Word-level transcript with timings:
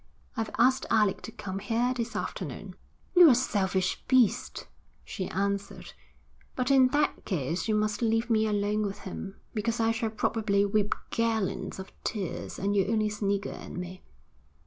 'I've 0.35 0.49
asked 0.57 0.87
Alec 0.89 1.21
to 1.21 1.31
come 1.31 1.59
here 1.59 1.93
this 1.95 2.15
afternoon.' 2.15 2.73
'You're 3.15 3.29
a 3.29 3.35
selfish 3.35 4.03
beast,' 4.07 4.65
she 5.05 5.27
answered. 5.27 5.93
'But 6.55 6.71
in 6.71 6.87
that 6.87 7.23
case 7.23 7.67
you 7.67 7.75
must 7.75 8.01
leave 8.01 8.27
me 8.27 8.47
alone 8.47 8.83
with 8.87 9.01
him, 9.01 9.35
because 9.53 9.79
I 9.79 9.91
shall 9.91 10.09
probably 10.09 10.65
weep 10.65 10.95
gallons 11.11 11.77
of 11.77 11.91
tears, 12.03 12.57
and 12.57 12.75
you'll 12.75 12.89
only 12.89 13.09
snigger 13.09 13.51
at 13.51 13.73
me.' 13.73 14.01